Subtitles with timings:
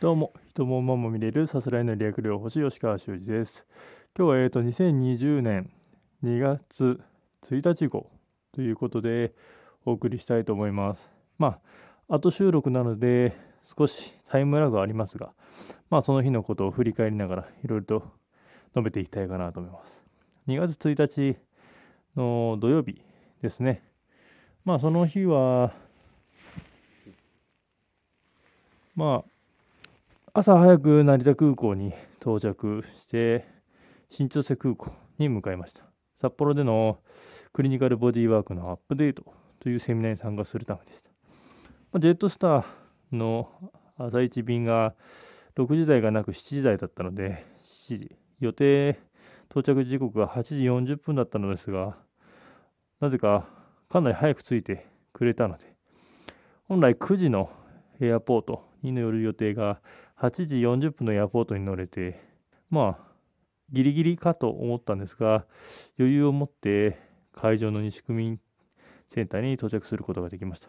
[0.00, 3.66] どうも、人も馬も見れるさすらいの略療法士吉川修司です。
[4.16, 5.70] 今日は、えーと、2020年
[6.24, 7.02] 2月
[7.50, 8.06] 1日号
[8.54, 9.34] ということで
[9.84, 11.10] お送りしたいと思います。
[11.36, 11.58] ま
[12.08, 13.36] あ、後収録なので
[13.78, 15.34] 少しタイムラグありますが、
[15.90, 18.02] まあ、その日のことを振り返りながらいろいろと
[18.74, 19.92] 述べていきたいかなと思います。
[20.48, 21.38] 2月1日
[22.16, 23.02] の土曜日
[23.42, 23.82] ですね。
[24.64, 25.74] まあ、その日は、
[28.96, 29.29] まあ、
[30.32, 33.48] 朝早く成田空港に到着して
[34.10, 35.82] 新千歳空港に向かいました。
[36.20, 36.98] 札幌での
[37.52, 39.24] クリニカルボディワークのアップデート
[39.58, 41.02] というセミナーに参加するためでし
[41.92, 42.64] た、ジェットスター
[43.10, 43.48] の
[43.98, 44.94] 朝一便が
[45.56, 47.44] 6時台がなく7時台だったので
[47.88, 48.16] 7時。
[48.38, 49.00] 予定
[49.50, 50.54] 到着時刻が8時
[50.94, 51.96] 40分だったのですが
[53.00, 53.48] なぜか
[53.88, 55.64] かなり早く着いてくれたので
[56.68, 57.50] 本来9時の
[58.00, 59.80] エアポートに乗る予定が
[60.20, 62.20] 8時40分のエアポートに乗れて、
[62.68, 63.10] まあ、
[63.72, 65.46] ギリギリかと思ったんですが、
[65.98, 66.98] 余裕を持って
[67.32, 68.38] 会場の西区民
[69.14, 70.68] センターに到着することができました。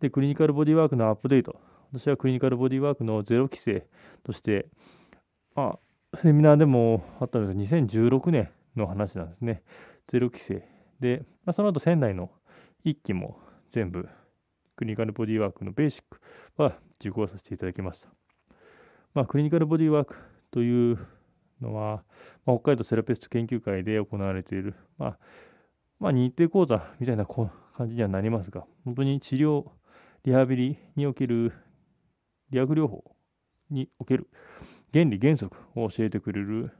[0.00, 1.60] で、クリニカルボディワークのアップデート。
[1.92, 3.86] 私はクリニカルボディワークのゼロ規制
[4.24, 4.66] として、
[5.54, 5.78] ま
[6.12, 9.62] あ、セミナーでもあったのですが、2016年の話なんですね。
[10.08, 10.66] ゼロ規制。
[10.98, 12.32] で、まあ、その後仙台の
[12.84, 13.38] 1期も
[13.70, 14.08] 全部
[14.74, 16.20] クリニカルボディワークのベーシック
[16.60, 18.08] は受講させていただきました。
[19.16, 20.14] まあ、クリニカルボディワーク
[20.50, 20.98] という
[21.62, 22.02] のは、
[22.44, 25.18] まあ、北海道セラピスト研究会で行われている、まあ、
[25.98, 27.50] まあ、日程講座みたいな感
[27.88, 29.64] じにはなりますが、本当に治療、
[30.24, 31.54] リハビリにおける
[32.50, 33.04] 理学療法
[33.70, 34.28] における
[34.92, 36.70] 原理原則を教えてくれる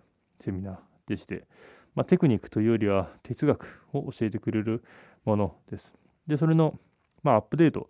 [0.44, 0.76] セミナー
[1.06, 1.46] でして、
[1.94, 4.84] まあ、テクニックというよりは哲学を教えてくれる
[5.24, 5.90] ものです。
[6.26, 6.78] で、それの、
[7.22, 7.88] まあ、アップデート、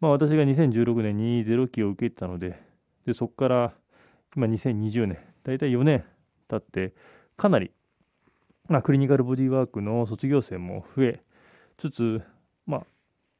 [0.00, 2.72] まあ、私が2016年にゼロ期を受けてたので、
[3.06, 3.74] でそこから
[4.36, 6.04] 今2020年、大体4年
[6.48, 6.94] 経って、
[7.36, 7.70] かなり、
[8.68, 11.22] まあ、クリニカルボディワークの卒業生も増え
[11.76, 12.22] つつ、
[12.66, 12.86] まあ、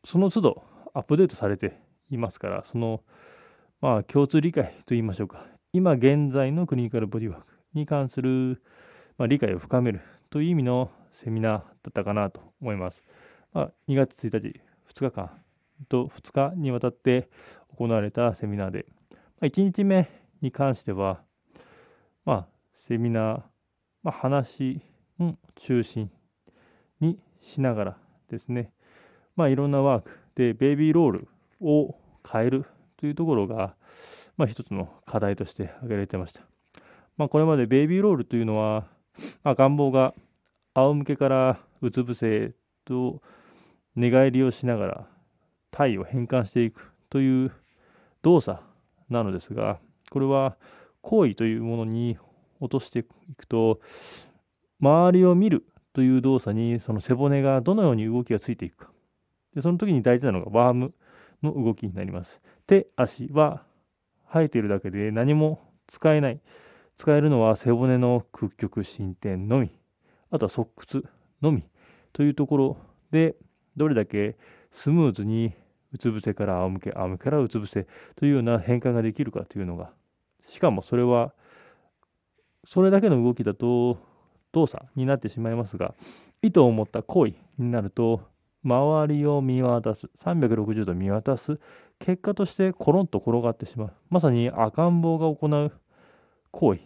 [0.05, 0.63] その都度
[0.93, 1.79] アップデートされて
[2.11, 3.01] いますから、その、
[3.81, 8.63] まあ、共通理解といいましょうか、今現在のクリニカルボディワークに関する、
[9.19, 10.01] まあ、理解を深める
[10.31, 10.91] という意味の
[11.25, 13.03] セミナーだったかなと思います。
[13.53, 14.61] まあ、2月1日、
[14.95, 15.31] 2日間
[15.89, 17.29] と2日にわたって
[17.77, 18.87] 行われたセミナーで、
[19.45, 20.09] 1日目
[20.41, 21.21] に関しては、
[22.25, 22.47] まあ、
[22.89, 23.43] セミナー、
[24.03, 24.81] まあ、話
[25.21, 26.11] を中心
[27.01, 27.97] にしながら
[28.31, 28.73] ですね、
[29.37, 31.29] まあ、いろんなワークでベイビーロール
[31.61, 31.95] を
[32.27, 32.65] 変える
[32.97, 33.75] というところが、
[34.39, 36.41] まあ、一つの課題として挙げられてました。
[37.19, 38.87] まあ、これまでベイビーロールというのは、
[39.43, 40.15] まあ、願望が
[40.73, 42.53] 仰向けからうつ伏せ
[42.87, 43.21] と
[43.95, 45.07] 寝返りをしながら
[45.71, 47.53] 体を変換していくという
[48.23, 48.59] 動作
[49.11, 49.79] なのですが、
[50.11, 50.57] これは
[51.03, 52.19] 行為というものに
[52.61, 53.05] 落としてい
[53.37, 53.81] くと、
[54.81, 58.91] 周りを見るという動作にその背骨がどのように動きがついていくか。
[59.55, 60.93] でその時に大事なのがワーム
[61.43, 62.41] の動きになります。
[62.67, 63.63] 手、足は
[64.33, 66.41] 生えているだけで何も使えない。
[66.97, 69.71] 使えるのは背骨の屈曲伸展のみ。
[70.31, 71.05] あとは側屈
[71.43, 71.65] のみ
[72.13, 72.77] というところ
[73.11, 73.37] で、
[73.77, 74.37] どれだけ
[74.73, 75.55] スムーズに
[75.95, 79.91] うつ伏せから仰向け、仰向けからうつ伏せというような変換ができるかというのが、
[80.47, 81.33] しかもそれは、
[82.67, 83.99] それだけの動きだと
[84.53, 85.95] 動作になってしまいますが、
[86.43, 88.23] 意図を持った行為になると、
[88.65, 91.59] 周りを見渡す、360度見渡す、
[91.99, 93.93] 結果としてコロンと転がってしまう。
[94.11, 95.73] まさに赤ん坊が行う
[96.55, 96.81] 行為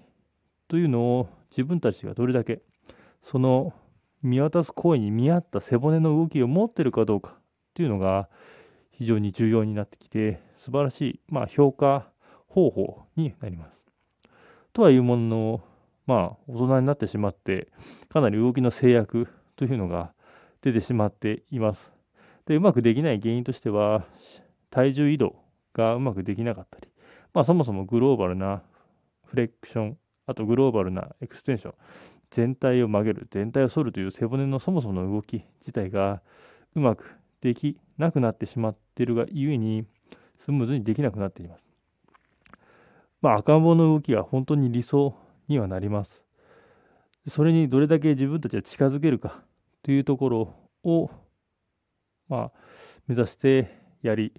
[0.68, 2.62] というのを自分たちがどれだけ
[3.22, 3.74] その
[4.22, 7.36] 見渡す行為に見合った背骨の動きを持っているかどうか
[7.74, 8.28] というのが
[8.98, 12.08] 非常に重要になってきて、素晴らしい、まあ、評価
[12.48, 13.78] 方法になります。
[14.72, 15.60] とはいうものの、
[16.06, 17.68] まあ、大人になってしまって、
[18.08, 20.12] かなり動きの制約というのが
[20.62, 21.92] 出てしまっています。
[22.46, 24.04] で、うまくできない原因としては、
[24.70, 25.36] 体重移動
[25.74, 26.88] がうまくできなかったり、
[27.34, 28.62] まあ、そもそもグローバルな
[29.26, 31.74] フレクション、あとグローバルなエクステンション、
[32.32, 36.20] 全体を曲げる、全体を反るという背骨のそもそもの動き自体が
[36.74, 39.86] うまくできなくなってしまっってるがゆえに、
[40.40, 41.62] スムーズにできなくなっています。
[43.22, 45.14] まあ、赤ん坊の動きが本当に理想
[45.46, 46.10] にはなります。
[47.28, 49.42] それにどれだけ自分たちが近づけるか
[49.84, 51.10] というところを、
[52.28, 52.52] まあ、
[53.06, 54.32] 目指してやり、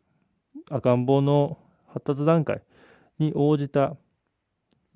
[0.69, 1.57] 赤ん坊の
[1.87, 2.61] 発達段階
[3.17, 3.95] に応じた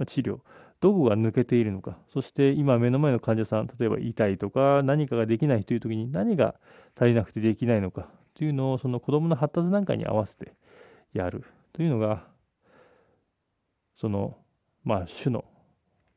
[0.05, 0.39] 治療、
[0.81, 6.55] どこが抜けているのか、そして今目の前の患者さん、例えば痛いとか何かができないという時に何が
[6.97, 10.53] 足りなくてできないのかというのをその子どもの発達段階に合わせて
[11.13, 12.25] やるというのが、
[13.95, 14.37] その、
[14.83, 15.45] まあ、主の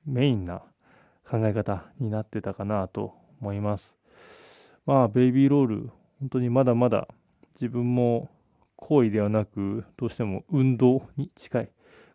[0.06, 0.62] メインな
[1.28, 3.94] 考え方になってたかなと思います。
[4.86, 5.90] まあ、ベイビーロール、
[6.20, 7.08] 本当にまだまだ
[7.54, 8.30] 自分も
[8.76, 11.70] 行為ではなく、どうしても運動に近い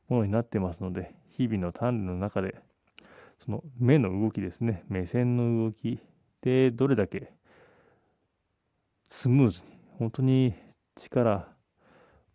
[0.08, 2.56] ものになってますので、日々の鍛錬の中で、
[3.44, 6.00] その目の動きですね、目線の動き
[6.42, 7.34] でどれだけ
[9.10, 9.71] スムーズに、
[10.02, 10.56] 本当に
[10.96, 11.48] 力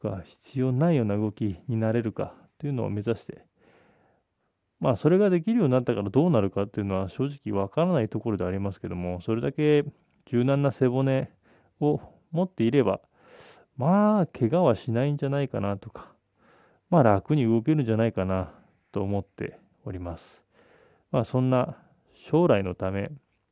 [0.00, 3.44] が必要ないような動きになれるかというのを目指して、
[4.78, 9.84] まあそれができるようになったからどうなるかっていうのは正直わからないところでありますけども、それだけ
[10.26, 11.28] 柔軟な背骨
[11.80, 13.00] を持っていれば、
[13.76, 16.12] まあ怪我はしないんじゃないかなとか、
[16.88, 18.54] まあ楽に動けるんじゃないかな
[18.92, 20.24] と思っております。
[21.10, 21.76] まあそんな
[22.30, 23.10] 将来のため、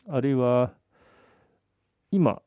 [0.08, 0.70] あるいは
[2.12, 2.42] 今、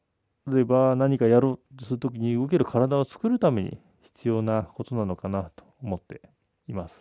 [0.47, 6.21] 例えば何かやろうとするときに動ける体を作るために必要なことなのかなと思って
[6.67, 6.95] います。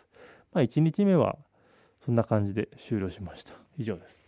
[0.52, 1.38] まあ1日目は
[2.04, 3.52] そんな感じで終了しました。
[3.78, 4.25] 以上です。